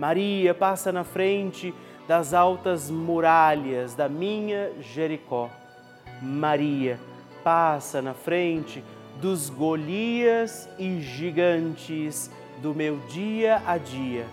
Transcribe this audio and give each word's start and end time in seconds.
Maria, 0.00 0.54
passa 0.54 0.90
na 0.90 1.04
frente 1.04 1.74
das 2.08 2.32
altas 2.32 2.90
muralhas 2.90 3.94
da 3.94 4.08
minha 4.08 4.70
Jericó. 4.80 5.50
Maria 6.22 6.98
passa 7.44 8.00
na 8.00 8.14
frente 8.14 8.82
dos 9.20 9.50
Golias 9.50 10.66
e 10.78 11.02
gigantes 11.02 12.30
do 12.62 12.74
meu 12.74 12.96
dia 13.10 13.60
a 13.66 13.76
dia. 13.76 14.24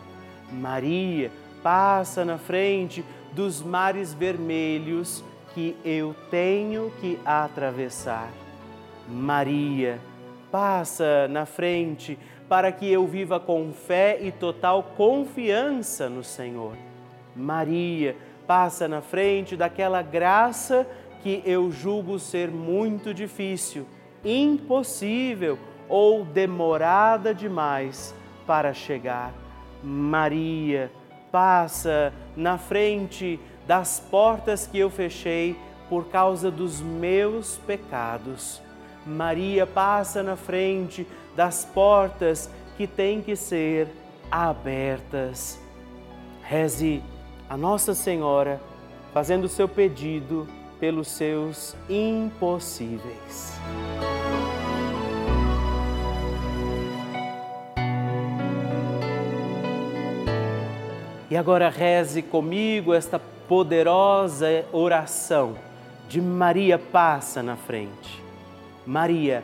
Maria 0.49 1.29
passa 1.61 2.23
na 2.23 2.37
frente 2.37 3.03
dos 3.33 3.61
mares 3.61 4.13
vermelhos 4.13 5.21
que 5.53 5.75
eu 5.83 6.15
tenho 6.31 6.93
que 7.01 7.19
atravessar. 7.25 8.31
Maria 9.05 9.99
passa 10.49 11.27
na 11.27 11.45
frente 11.45 12.17
para 12.49 12.71
que 12.71 12.89
eu 12.89 13.05
viva 13.05 13.39
com 13.39 13.71
fé 13.73 14.17
e 14.21 14.31
total 14.31 14.83
confiança 14.95 16.09
no 16.09 16.23
Senhor. 16.23 16.73
Maria, 17.35 18.15
passa 18.45 18.87
na 18.87 19.01
frente 19.01 19.55
daquela 19.55 20.01
graça 20.01 20.87
que 21.21 21.41
eu 21.45 21.71
julgo 21.71 22.17
ser 22.17 22.49
muito 22.49 23.13
difícil, 23.13 23.85
impossível 24.23 25.59
ou 25.89 26.23
demorada 26.23 27.33
demais 27.33 28.15
para 28.45 28.73
chegar. 28.73 29.33
Maria, 29.83 30.91
passa 31.31 32.13
na 32.35 32.57
frente 32.57 33.39
das 33.67 33.99
portas 33.99 34.65
que 34.65 34.79
eu 34.79 34.89
fechei 34.89 35.55
por 35.89 36.07
causa 36.07 36.49
dos 36.49 36.81
meus 36.81 37.57
pecados. 37.57 38.61
Maria 39.05 39.65
passa 39.65 40.21
na 40.21 40.35
frente 40.35 41.07
das 41.37 41.63
portas 41.63 42.49
que 42.75 42.87
têm 42.87 43.21
que 43.21 43.35
ser 43.35 43.87
abertas. 44.31 45.61
Reze 46.41 47.03
a 47.47 47.55
Nossa 47.55 47.93
Senhora 47.93 48.59
fazendo 49.13 49.43
o 49.43 49.49
seu 49.49 49.69
pedido 49.69 50.47
pelos 50.79 51.07
seus 51.07 51.75
impossíveis. 51.87 53.53
E 61.29 61.37
agora 61.37 61.69
reze 61.69 62.23
comigo 62.23 62.95
esta 62.95 63.19
poderosa 63.19 64.65
oração 64.71 65.55
de 66.09 66.19
Maria 66.19 66.79
passa 66.79 67.43
na 67.43 67.55
frente. 67.55 68.23
Maria 68.85 69.43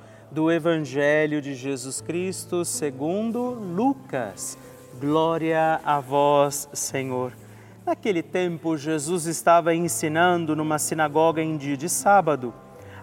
do 0.31 0.49
Evangelho 0.49 1.41
de 1.41 1.53
Jesus 1.53 1.99
Cristo 1.99 2.63
segundo 2.63 3.49
Lucas. 3.49 4.57
Glória 4.97 5.81
a 5.83 5.99
vós, 5.99 6.69
Senhor. 6.71 7.33
Naquele 7.85 8.23
tempo, 8.23 8.77
Jesus 8.77 9.25
estava 9.25 9.75
ensinando 9.75 10.55
numa 10.55 10.79
sinagoga 10.79 11.41
em 11.41 11.57
dia 11.57 11.75
de 11.75 11.89
sábado. 11.89 12.53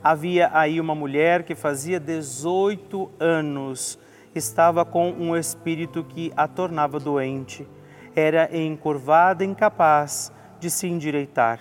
Havia 0.02 0.48
aí 0.54 0.80
uma 0.80 0.94
mulher 0.94 1.42
que 1.42 1.54
fazia 1.54 2.00
18 2.00 3.10
anos, 3.20 3.98
estava 4.34 4.82
com 4.82 5.10
um 5.10 5.36
espírito 5.36 6.02
que 6.02 6.32
a 6.34 6.48
tornava 6.48 6.98
doente. 6.98 7.68
Era 8.16 8.48
encurvada, 8.56 9.44
incapaz 9.44 10.32
de 10.58 10.70
se 10.70 10.86
endireitar. 10.86 11.60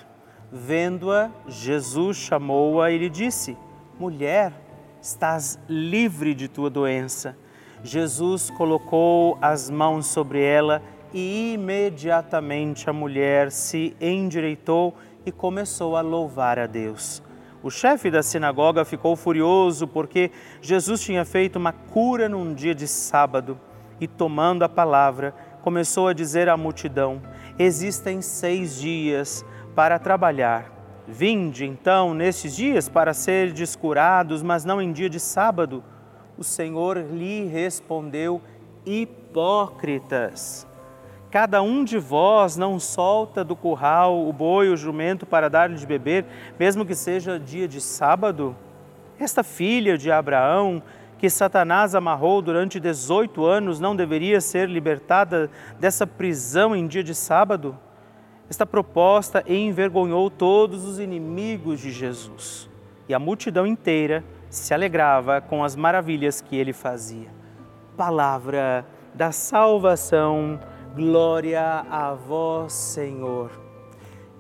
Vendo-a, 0.50 1.30
Jesus 1.46 2.16
chamou-a 2.16 2.90
e 2.90 2.98
lhe 2.98 3.10
disse: 3.10 3.58
Mulher, 4.00 4.54
estás 5.02 5.60
livre 5.68 6.34
de 6.34 6.48
tua 6.48 6.70
doença. 6.70 7.38
Jesus 7.84 8.50
colocou 8.50 9.38
as 9.42 9.70
mãos 9.70 10.08
sobre 10.08 10.42
ela 10.44 10.82
e 11.14 11.54
imediatamente 11.54 12.90
a 12.90 12.94
mulher 12.94 13.52
se 13.52 13.96
endireitou 14.02 14.96
e 15.26 15.32
começou 15.32 15.96
a 15.96 16.02
louvar 16.02 16.60
a 16.60 16.66
Deus. 16.66 17.22
O 17.64 17.70
chefe 17.70 18.12
da 18.12 18.22
sinagoga 18.22 18.86
ficou 18.86 19.16
furioso 19.16 19.88
porque 19.88 20.32
Jesus 20.62 21.02
tinha 21.02 21.26
feito 21.26 21.58
uma 21.58 21.72
cura 21.72 22.30
num 22.30 22.54
dia 22.54 22.76
de 22.76 22.88
sábado 22.88 23.60
e, 24.00 24.08
tomando 24.08 24.64
a 24.64 24.70
palavra, 24.70 25.34
começou 25.62 26.08
a 26.08 26.14
dizer 26.14 26.50
à 26.50 26.56
multidão: 26.56 27.22
Existem 27.58 28.22
seis 28.22 28.80
dias 28.80 29.44
para 29.76 29.98
trabalhar. 30.00 30.77
Vinde 31.08 31.66
então 31.66 32.14
nesses 32.14 32.54
dias 32.54 32.90
para 32.90 33.14
ser 33.14 33.54
descurados, 33.54 34.44
mas 34.44 34.66
não 34.66 34.82
em 34.82 34.92
dia 34.92 35.10
de 35.10 35.22
sábado. 35.22 35.82
O 36.38 36.44
Senhor 36.44 36.98
lhe 36.98 37.46
respondeu: 37.46 38.42
Hipócritas! 38.86 40.68
Cada 41.32 41.62
um 41.62 41.86
de 41.86 41.98
vós 41.98 42.58
não 42.58 42.78
solta 42.78 43.42
do 43.42 43.56
curral 43.56 44.28
o 44.28 44.34
boi 44.34 44.68
ou 44.68 44.74
o 44.74 44.78
jumento 44.78 45.26
para 45.26 45.50
dar-lhe 45.50 45.76
de 45.76 45.86
beber, 45.86 46.26
mesmo 46.60 46.86
que 46.86 46.96
seja 46.96 47.40
dia 47.40 47.68
de 47.68 47.80
sábado? 47.80 48.56
Esta 49.18 49.44
filha 49.44 49.98
de 49.98 50.12
Abraão, 50.12 50.84
que 51.18 51.30
Satanás 51.30 51.96
amarrou 51.96 52.42
durante 52.42 52.80
18 52.80 53.46
anos, 53.46 53.80
não 53.80 53.96
deveria 53.96 54.42
ser 54.42 54.70
libertada 54.70 55.50
dessa 55.80 56.06
prisão 56.06 56.76
em 56.76 56.86
dia 56.86 57.04
de 57.04 57.16
sábado? 57.16 57.78
Esta 58.50 58.66
proposta 58.66 59.44
envergonhou 59.46 60.30
todos 60.30 60.86
os 60.86 61.00
inimigos 61.00 61.82
de 61.82 61.92
Jesus 61.92 62.70
e 63.10 63.14
a 63.14 63.20
multidão 63.20 63.68
inteira 63.68 64.24
se 64.50 64.74
alegrava 64.74 65.42
com 65.42 65.64
as 65.64 65.76
maravilhas 65.76 66.40
que 66.40 66.56
ele 66.56 66.72
fazia. 66.72 67.28
Palavra 67.98 68.86
da 69.14 69.32
salvação 69.32 70.60
Glória 70.96 71.86
a 71.92 72.14
vós, 72.16 72.74
Senhor. 72.74 73.52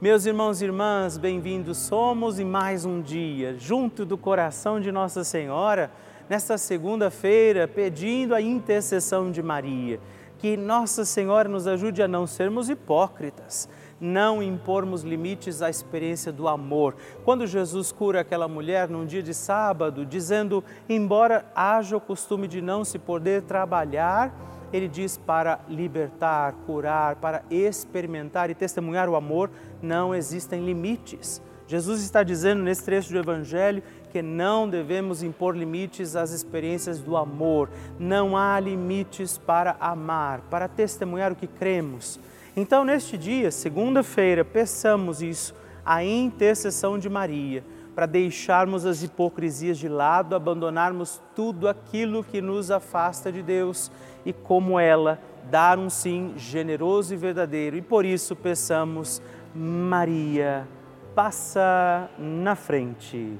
Meus 0.01 0.25
irmãos 0.25 0.59
e 0.59 0.65
irmãs, 0.65 1.15
bem-vindos 1.15 1.77
somos 1.77 2.39
em 2.39 2.45
mais 2.45 2.83
um 2.83 2.99
dia, 2.99 3.55
junto 3.59 4.03
do 4.03 4.17
coração 4.17 4.79
de 4.79 4.91
Nossa 4.91 5.23
Senhora, 5.23 5.91
nesta 6.27 6.57
segunda-feira, 6.57 7.67
pedindo 7.67 8.33
a 8.33 8.41
intercessão 8.41 9.29
de 9.29 9.43
Maria. 9.43 9.99
Que 10.39 10.57
Nossa 10.57 11.05
Senhora 11.05 11.47
nos 11.47 11.67
ajude 11.67 12.01
a 12.01 12.07
não 12.07 12.25
sermos 12.25 12.69
hipócritas, 12.69 13.69
não 13.99 14.41
impormos 14.41 15.03
limites 15.03 15.61
à 15.61 15.69
experiência 15.69 16.31
do 16.31 16.47
amor. 16.47 16.95
Quando 17.25 17.47
Jesus 17.47 17.91
cura 17.91 18.21
aquela 18.21 18.47
mulher 18.47 18.87
num 18.87 19.05
dia 19.05 19.23
de 19.23 19.33
sábado, 19.33 20.05
dizendo: 20.05 20.63
embora 20.87 21.45
haja 21.55 21.97
o 21.97 22.01
costume 22.01 22.47
de 22.47 22.61
não 22.61 22.83
se 22.83 22.99
poder 22.99 23.43
trabalhar, 23.43 24.33
ele 24.71 24.87
diz 24.87 25.17
para 25.17 25.59
libertar, 25.69 26.53
curar, 26.65 27.15
para 27.15 27.43
experimentar 27.49 28.49
e 28.49 28.55
testemunhar 28.55 29.09
o 29.09 29.15
amor, 29.15 29.49
não 29.81 30.13
existem 30.13 30.65
limites. 30.65 31.41
Jesus 31.67 32.01
está 32.01 32.23
dizendo 32.23 32.63
nesse 32.63 32.83
trecho 32.83 33.11
do 33.11 33.19
Evangelho 33.19 33.83
que 34.09 34.21
não 34.21 34.69
devemos 34.69 35.21
impor 35.21 35.55
limites 35.55 36.15
às 36.15 36.31
experiências 36.31 36.99
do 36.99 37.17
amor. 37.17 37.69
Não 37.99 38.37
há 38.37 38.57
limites 38.59 39.37
para 39.37 39.75
amar, 39.79 40.41
para 40.49 40.67
testemunhar 40.67 41.31
o 41.31 41.35
que 41.35 41.47
cremos. 41.47 42.17
Então, 42.59 42.83
neste 42.83 43.19
dia, 43.19 43.51
segunda-feira, 43.51 44.43
peçamos 44.43 45.21
isso, 45.21 45.53
a 45.85 46.03
intercessão 46.03 46.97
de 46.97 47.07
Maria, 47.07 47.63
para 47.93 48.07
deixarmos 48.07 48.83
as 48.83 49.03
hipocrisias 49.03 49.77
de 49.77 49.87
lado, 49.87 50.35
abandonarmos 50.35 51.21
tudo 51.35 51.67
aquilo 51.67 52.23
que 52.23 52.41
nos 52.41 52.71
afasta 52.71 53.31
de 53.31 53.43
Deus 53.43 53.91
e, 54.25 54.33
como 54.33 54.79
ela, 54.79 55.19
dar 55.51 55.77
um 55.77 55.87
sim 55.87 56.33
generoso 56.35 57.13
e 57.13 57.17
verdadeiro. 57.17 57.77
E 57.77 57.81
por 57.81 58.03
isso 58.03 58.35
peçamos, 58.35 59.21
Maria, 59.53 60.67
passa 61.13 62.09
na 62.17 62.55
frente. 62.55 63.37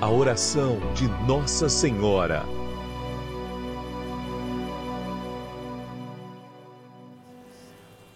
A 0.00 0.08
oração 0.10 0.78
de 0.94 1.06
Nossa 1.28 1.68
Senhora. 1.68 2.61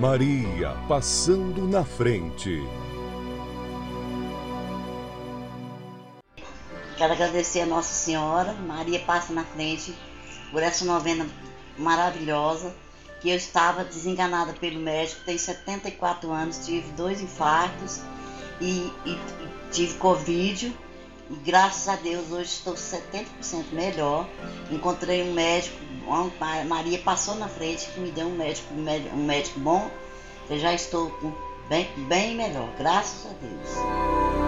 Maria 0.00 0.74
passando 0.88 1.68
na 1.68 1.84
frente. 1.84 2.58
Quero 6.96 7.12
agradecer 7.12 7.60
a 7.60 7.66
Nossa 7.66 7.92
Senhora, 7.92 8.54
Maria 8.54 9.00
passa 9.00 9.34
na 9.34 9.44
frente, 9.44 9.94
por 10.50 10.62
essa 10.62 10.86
novena 10.86 11.28
maravilhosa 11.76 12.74
que 13.20 13.28
eu 13.28 13.36
estava 13.36 13.84
desenganada 13.84 14.54
pelo 14.54 14.80
médico, 14.80 15.20
tenho 15.26 15.38
74 15.38 16.32
anos, 16.32 16.64
tive 16.64 16.90
dois 16.92 17.20
infartos 17.20 18.00
e, 18.58 18.90
e, 19.04 19.10
e 19.10 19.70
tive 19.70 19.98
Covid. 19.98 20.74
E 21.30 21.36
graças 21.36 21.88
a 21.88 21.94
Deus 21.94 22.32
hoje 22.32 22.46
estou 22.46 22.74
70% 22.74 23.24
melhor. 23.72 24.28
Encontrei 24.68 25.22
um 25.22 25.32
médico, 25.32 25.76
a 26.10 26.64
Maria 26.64 26.98
passou 26.98 27.36
na 27.36 27.46
frente 27.46 27.88
que 27.90 28.00
me 28.00 28.10
deu 28.10 28.26
um 28.26 28.36
médico, 28.36 28.74
um 28.74 29.24
médico 29.24 29.60
bom. 29.60 29.88
Eu 30.50 30.58
já 30.58 30.74
estou 30.74 31.12
bem, 31.68 31.88
bem 32.08 32.34
melhor, 32.34 32.68
graças 32.76 33.30
a 33.30 33.34
Deus. 33.34 34.40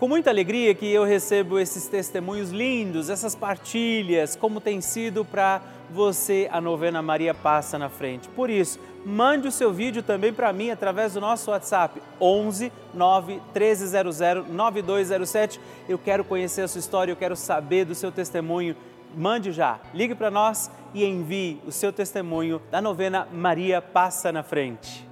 Com 0.00 0.08
muita 0.08 0.30
alegria 0.30 0.74
que 0.74 0.90
eu 0.90 1.04
recebo 1.04 1.60
esses 1.60 1.86
testemunhos 1.86 2.50
lindos, 2.50 3.08
essas 3.08 3.36
partilhas, 3.36 4.34
como 4.34 4.60
tem 4.60 4.80
sido 4.80 5.24
para 5.24 5.62
você 5.92 6.48
a 6.50 6.60
novena 6.60 7.02
Maria 7.02 7.34
Passa 7.34 7.78
na 7.78 7.88
Frente. 7.88 8.28
Por 8.28 8.48
isso, 8.48 8.80
mande 9.04 9.46
o 9.46 9.52
seu 9.52 9.72
vídeo 9.72 10.02
também 10.02 10.32
para 10.32 10.52
mim 10.52 10.70
através 10.70 11.12
do 11.14 11.20
nosso 11.20 11.50
WhatsApp 11.50 12.02
11 12.20 12.72
9 12.94 13.34
1300 13.54 14.48
9207. 14.48 15.60
Eu 15.88 15.98
quero 15.98 16.24
conhecer 16.24 16.62
a 16.62 16.68
sua 16.68 16.78
história, 16.78 17.12
eu 17.12 17.16
quero 17.16 17.36
saber 17.36 17.84
do 17.84 17.94
seu 17.94 18.10
testemunho. 18.10 18.74
Mande 19.14 19.52
já, 19.52 19.78
ligue 19.92 20.14
para 20.14 20.30
nós 20.30 20.70
e 20.94 21.04
envie 21.04 21.60
o 21.66 21.70
seu 21.70 21.92
testemunho 21.92 22.62
da 22.70 22.80
novena 22.80 23.28
Maria 23.30 23.82
Passa 23.82 24.32
na 24.32 24.42
Frente. 24.42 25.11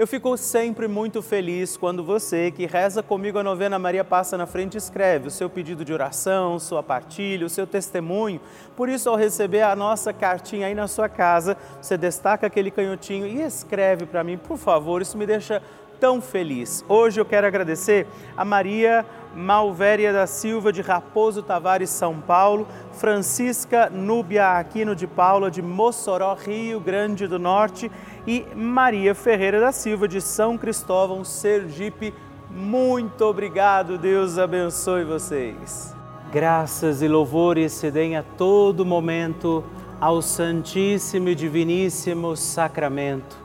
Eu 0.00 0.06
fico 0.06 0.34
sempre 0.38 0.88
muito 0.88 1.20
feliz 1.20 1.76
quando 1.76 2.02
você 2.02 2.50
que 2.50 2.64
reza 2.64 3.02
comigo 3.02 3.38
a 3.38 3.42
novena 3.42 3.78
Maria 3.78 4.02
Passa 4.02 4.34
na 4.34 4.46
Frente 4.46 4.78
escreve 4.78 5.28
o 5.28 5.30
seu 5.30 5.50
pedido 5.50 5.84
de 5.84 5.92
oração, 5.92 6.58
sua 6.58 6.82
partilha, 6.82 7.44
o 7.44 7.50
seu 7.50 7.66
testemunho. 7.66 8.40
Por 8.74 8.88
isso, 8.88 9.10
ao 9.10 9.16
receber 9.16 9.60
a 9.60 9.76
nossa 9.76 10.10
cartinha 10.10 10.68
aí 10.68 10.74
na 10.74 10.88
sua 10.88 11.06
casa, 11.06 11.54
você 11.82 11.98
destaca 11.98 12.46
aquele 12.46 12.70
canhotinho 12.70 13.26
e 13.26 13.42
escreve 13.42 14.06
para 14.06 14.24
mim, 14.24 14.38
por 14.38 14.56
favor. 14.56 15.02
Isso 15.02 15.18
me 15.18 15.26
deixa 15.26 15.62
tão 16.00 16.22
feliz. 16.22 16.82
Hoje 16.88 17.20
eu 17.20 17.26
quero 17.26 17.46
agradecer 17.46 18.06
a 18.34 18.42
Maria 18.42 19.04
Malvéria 19.34 20.12
da 20.12 20.26
Silva 20.26 20.72
de 20.72 20.82
Raposo 20.82 21.42
Tavares, 21.42 21.90
São 21.90 22.20
Paulo, 22.20 22.66
Francisca 22.92 23.88
Núbia 23.88 24.58
Aquino 24.58 24.94
de 24.94 25.06
Paula 25.06 25.50
de 25.50 25.62
Mossoró, 25.62 26.34
Rio 26.34 26.80
Grande 26.80 27.26
do 27.26 27.38
Norte 27.38 27.90
e 28.26 28.44
Maria 28.54 29.14
Ferreira 29.14 29.60
da 29.60 29.72
Silva 29.72 30.08
de 30.08 30.20
São 30.20 30.58
Cristóvão, 30.58 31.24
Sergipe. 31.24 32.12
Muito 32.50 33.24
obrigado, 33.24 33.96
Deus 33.96 34.38
abençoe 34.38 35.04
vocês. 35.04 35.94
Graças 36.32 37.02
e 37.02 37.08
louvores 37.08 37.72
se 37.72 37.90
deem 37.90 38.16
a 38.16 38.22
todo 38.22 38.84
momento 38.84 39.64
ao 40.00 40.22
Santíssimo 40.22 41.28
e 41.28 41.34
Diviníssimo 41.34 42.36
Sacramento. 42.36 43.36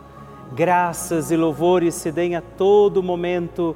Graças 0.54 1.32
e 1.32 1.36
louvores 1.36 1.96
se 1.96 2.12
deem 2.12 2.36
a 2.36 2.42
todo 2.42 3.04
momento 3.04 3.76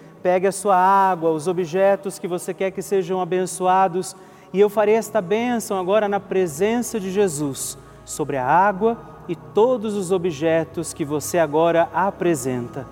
pegue 0.21 0.47
a 0.47 0.51
sua 0.51 0.75
água, 0.75 1.31
os 1.31 1.47
objetos 1.47 2.19
que 2.19 2.27
você 2.27 2.53
quer 2.53 2.71
que 2.71 2.81
sejam 2.81 3.21
abençoados, 3.21 4.15
e 4.53 4.59
eu 4.59 4.69
farei 4.69 4.95
esta 4.95 5.21
bênção 5.21 5.79
agora 5.79 6.07
na 6.07 6.19
presença 6.19 6.99
de 6.99 7.11
Jesus 7.11 7.77
sobre 8.05 8.37
a 8.37 8.45
água 8.45 8.97
e 9.27 9.35
todos 9.35 9.95
os 9.95 10.11
objetos 10.11 10.93
que 10.93 11.05
você 11.05 11.37
agora 11.37 11.89
apresenta. 11.93 12.85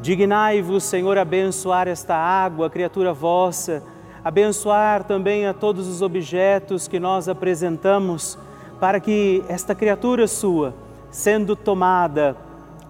Dignai-vos, 0.00 0.84
Senhor, 0.84 1.16
abençoar 1.16 1.88
esta 1.88 2.14
água, 2.14 2.68
criatura 2.68 3.12
vossa, 3.12 3.82
abençoar 4.22 5.04
também 5.04 5.46
a 5.46 5.54
todos 5.54 5.88
os 5.88 6.02
objetos 6.02 6.86
que 6.86 7.00
nós 7.00 7.28
apresentamos, 7.28 8.38
para 8.78 9.00
que 9.00 9.42
esta 9.48 9.74
criatura 9.74 10.26
sua, 10.26 10.74
sendo 11.10 11.56
tomada, 11.56 12.36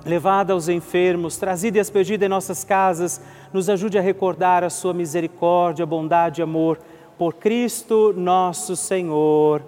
levada 0.05 0.53
aos 0.53 0.69
enfermos, 0.69 1.37
trazida 1.37 1.79
e 1.79 1.81
expedida 1.81 2.27
em 2.27 2.29
nossas 2.29 2.65
casas, 2.65 3.21
nos 3.57 3.71
ajude 3.71 3.97
a 3.97 4.03
recordar 4.03 4.63
a 4.63 4.69
sua 4.69 4.93
misericórdia, 4.93 5.87
bondade 5.87 6.43
e 6.43 6.45
amor. 6.45 6.79
Por 7.17 7.33
Cristo 7.33 8.13
nosso 8.15 8.77
Senhor. 8.77 9.63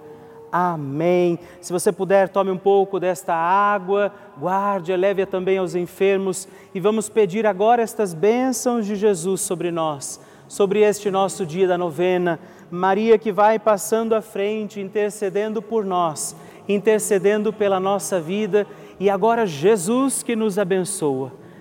Amém. 0.51 1.39
Se 1.59 1.73
você 1.73 1.91
puder, 1.91 2.29
tome 2.29 2.51
um 2.51 2.57
pouco 2.57 2.99
desta 2.99 3.33
água, 3.33 4.13
guarde, 4.37 4.95
leve-a 4.95 5.25
também 5.25 5.57
aos 5.57 5.73
enfermos 5.73 6.47
e 6.71 6.79
vamos 6.79 7.09
pedir 7.09 7.47
agora 7.47 7.81
estas 7.81 8.13
bênçãos 8.13 8.85
de 8.85 8.95
Jesus 8.95 9.41
sobre 9.41 9.71
nós, 9.71 10.19
sobre 10.47 10.81
este 10.81 11.09
nosso 11.09 11.43
dia 11.43 11.67
da 11.67 11.77
novena. 11.77 12.39
Maria 12.69 13.17
que 13.17 13.31
vai 13.31 13.57
passando 13.57 14.13
à 14.13 14.21
frente, 14.21 14.79
intercedendo 14.79 15.63
por 15.63 15.83
nós, 15.83 16.35
intercedendo 16.67 17.51
pela 17.51 17.79
nossa 17.79 18.21
vida 18.21 18.67
e 18.99 19.09
agora 19.09 19.47
Jesus 19.47 20.21
que 20.21 20.35
nos 20.35 20.59
abençoa, 20.59 21.31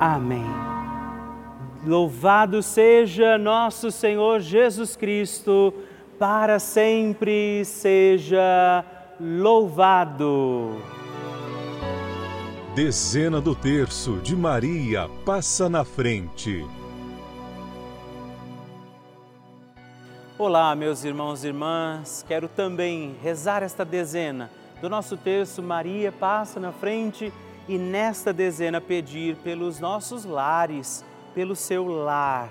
Amém. 0.00 0.46
Louvado 1.86 2.62
seja 2.62 3.36
nosso 3.36 3.90
Senhor 3.90 4.40
Jesus 4.40 4.96
Cristo 4.96 5.74
para 6.18 6.58
sempre 6.58 7.62
seja 7.66 8.82
louvado. 9.20 10.80
Dezena 12.74 13.42
do 13.42 13.54
terço 13.54 14.16
de 14.22 14.34
Maria 14.34 15.06
passa 15.26 15.68
na 15.68 15.84
frente. 15.84 16.64
Olá, 20.38 20.74
meus 20.74 21.04
irmãos 21.04 21.44
e 21.44 21.48
irmãs, 21.48 22.24
quero 22.26 22.48
também 22.48 23.14
rezar 23.22 23.62
esta 23.62 23.84
dezena 23.84 24.50
do 24.80 24.88
nosso 24.88 25.14
terço 25.16 25.62
Maria 25.62 26.10
passa 26.10 26.58
na 26.58 26.72
frente 26.72 27.30
e 27.68 27.78
nesta 27.78 28.32
dezena 28.32 28.80
pedir 28.80 29.36
pelos 29.36 29.78
nossos 29.80 30.24
lares, 30.24 31.04
pelo 31.34 31.54
seu 31.54 31.86
lar. 31.86 32.50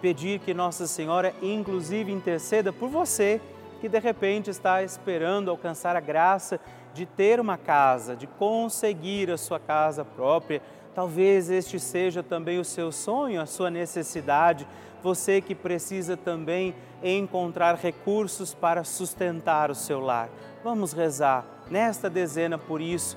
Pedir 0.00 0.40
que 0.40 0.54
Nossa 0.54 0.86
Senhora, 0.86 1.34
inclusive, 1.42 2.12
interceda 2.12 2.72
por 2.72 2.88
você 2.88 3.40
que 3.80 3.88
de 3.88 3.98
repente 3.98 4.50
está 4.50 4.82
esperando 4.82 5.50
alcançar 5.50 5.96
a 5.96 6.00
graça 6.00 6.60
de 6.92 7.06
ter 7.06 7.40
uma 7.40 7.56
casa, 7.56 8.14
de 8.14 8.26
conseguir 8.26 9.30
a 9.30 9.38
sua 9.38 9.58
casa 9.58 10.04
própria, 10.04 10.60
Talvez 10.94 11.50
este 11.50 11.78
seja 11.78 12.22
também 12.22 12.58
o 12.58 12.64
seu 12.64 12.90
sonho, 12.90 13.40
a 13.40 13.46
sua 13.46 13.70
necessidade, 13.70 14.66
você 15.02 15.40
que 15.40 15.54
precisa 15.54 16.16
também 16.16 16.74
encontrar 17.02 17.76
recursos 17.76 18.52
para 18.52 18.82
sustentar 18.84 19.70
o 19.70 19.74
seu 19.74 20.00
lar. 20.00 20.28
Vamos 20.64 20.92
rezar 20.92 21.46
nesta 21.70 22.10
dezena 22.10 22.58
por 22.58 22.80
isso, 22.80 23.16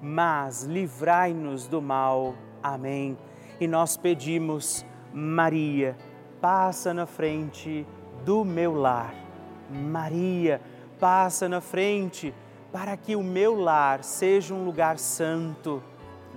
mas 0.00 0.64
livrai-nos 0.64 1.66
do 1.66 1.80
mal. 1.80 2.34
Amém. 2.62 3.16
E 3.60 3.66
nós 3.66 3.96
pedimos, 3.96 4.84
Maria, 5.12 5.96
passa 6.40 6.94
na 6.94 7.06
frente 7.06 7.86
do 8.24 8.44
meu 8.44 8.74
lar. 8.74 9.14
Maria, 9.70 10.60
passa 10.98 11.48
na 11.48 11.60
frente 11.60 12.34
para 12.72 12.96
que 12.96 13.16
o 13.16 13.22
meu 13.22 13.54
lar 13.54 14.02
seja 14.04 14.54
um 14.54 14.64
lugar 14.64 14.98
santo 14.98 15.82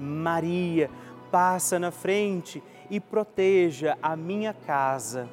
Maria, 0.02 0.90
passa 1.30 1.78
na 1.78 1.92
frente 1.92 2.62
e 2.90 3.00
proteja 3.00 3.98
a 4.02 4.16
minha 4.16 4.54
casa. 4.54 5.30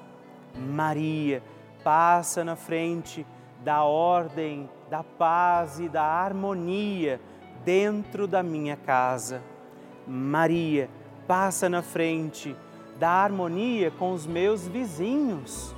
Maria, 0.54 1.42
passa 1.82 2.44
na 2.44 2.56
frente 2.56 3.26
da 3.64 3.82
ordem, 3.82 4.68
da 4.90 5.02
paz 5.02 5.80
e 5.80 5.88
da 5.88 6.02
harmonia 6.02 7.20
dentro 7.68 8.26
da 8.26 8.42
minha 8.42 8.76
casa. 8.76 9.42
Maria, 10.06 10.88
passa 11.26 11.68
na 11.68 11.82
frente 11.82 12.56
da 12.98 13.10
harmonia 13.10 13.90
com 13.90 14.12
os 14.12 14.26
meus 14.26 14.66
vizinhos. 14.66 15.74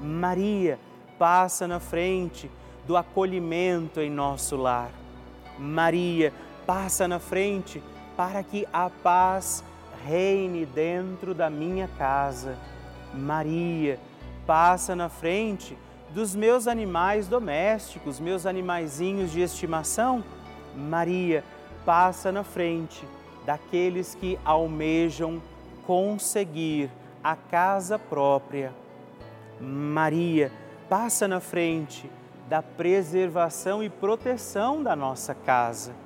Maria, 0.00 0.78
passa 1.18 1.66
na 1.66 1.80
frente 1.80 2.48
do 2.86 2.96
acolhimento 2.96 3.98
em 3.98 4.08
nosso 4.08 4.54
lar. 4.54 4.92
Maria, 5.58 6.32
passa 6.64 7.08
na 7.08 7.18
frente 7.18 7.82
para 8.16 8.40
que 8.44 8.64
a 8.72 8.88
paz 8.88 9.64
reine 10.06 10.64
dentro 10.64 11.34
da 11.34 11.50
minha 11.50 11.88
casa. 11.98 12.56
Maria, 13.12 13.98
passa 14.46 14.94
na 14.94 15.08
frente 15.08 15.76
dos 16.10 16.32
meus 16.32 16.68
animais 16.68 17.26
domésticos, 17.26 18.20
meus 18.20 18.46
animaizinhos 18.46 19.32
de 19.32 19.40
estimação. 19.40 20.22
Maria, 20.76 21.44
passa 21.84 22.32
na 22.32 22.44
frente 22.44 23.06
daqueles 23.44 24.14
que 24.14 24.38
almejam 24.44 25.42
conseguir 25.86 26.90
a 27.22 27.36
casa 27.36 27.98
própria. 27.98 28.72
Maria, 29.60 30.50
passa 30.88 31.28
na 31.28 31.40
frente 31.40 32.10
da 32.48 32.62
preservação 32.62 33.82
e 33.82 33.88
proteção 33.88 34.82
da 34.82 34.94
nossa 34.94 35.34
casa 35.34 36.04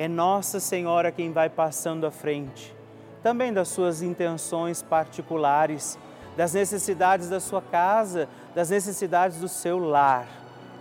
é 0.00 0.08
Nossa 0.08 0.58
Senhora 0.60 1.12
quem 1.12 1.30
vai 1.30 1.50
passando 1.50 2.06
à 2.06 2.10
frente, 2.10 2.74
também 3.22 3.52
das 3.52 3.68
suas 3.68 4.00
intenções 4.00 4.82
particulares, 4.82 5.98
das 6.38 6.54
necessidades 6.54 7.28
da 7.28 7.38
sua 7.38 7.60
casa, 7.60 8.26
das 8.54 8.70
necessidades 8.70 9.40
do 9.40 9.46
seu 9.46 9.78
lar. 9.78 10.26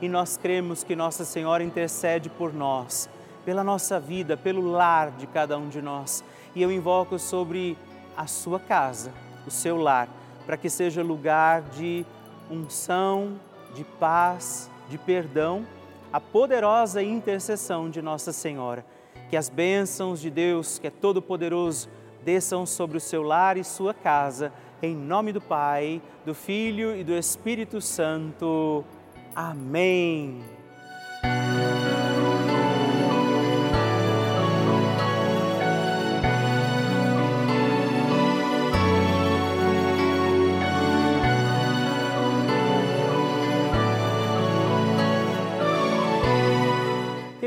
E 0.02 0.08
nós 0.08 0.38
cremos 0.38 0.84
que 0.84 0.96
Nossa 0.96 1.26
Senhora 1.26 1.64
intercede 1.64 2.30
por 2.30 2.54
nós, 2.54 3.10
pela 3.46 3.64
nossa 3.64 4.00
vida, 4.00 4.38
pelo 4.38 4.70
lar 4.70 5.12
de 5.12 5.28
cada 5.28 5.58
um 5.58 5.68
de 5.68 5.82
nós. 5.82 6.24
E 6.56 6.62
eu 6.62 6.72
invoco 6.72 7.20
sobre 7.20 7.78
a 8.16 8.28
sua 8.28 8.60
casa, 8.60 9.12
o 9.46 9.52
seu 9.52 9.78
lar, 9.78 10.08
para 10.46 10.58
que 10.58 10.70
seja 10.70 11.04
lugar 11.04 11.62
de 11.62 12.06
unção, 12.50 13.40
de 13.76 13.84
paz, 13.84 14.70
de 14.90 14.98
perdão, 14.98 15.66
a 16.12 16.20
poderosa 16.20 17.04
intercessão 17.04 17.90
de 17.90 18.02
Nossa 18.02 18.32
Senhora 18.32 18.86
que 19.30 19.38
as 19.38 19.48
bênçãos 19.48 20.20
de 20.20 20.30
Deus, 20.30 20.80
que 20.80 20.88
é 20.88 20.90
todo-poderoso, 20.90 21.88
desçam 22.26 22.66
sobre 22.66 22.98
o 22.98 23.02
seu 23.02 23.22
lar 23.22 23.58
e 23.58 23.64
sua 23.64 23.94
casa, 23.94 24.52
em 24.82 24.96
nome 24.96 25.32
do 25.32 25.40
Pai, 25.40 26.02
do 26.26 26.34
Filho 26.34 26.96
e 26.96 27.04
do 27.04 27.14
Espírito 27.14 27.80
Santo. 27.80 28.84
Amém. 29.36 30.59